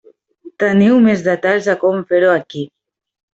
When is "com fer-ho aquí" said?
1.85-2.65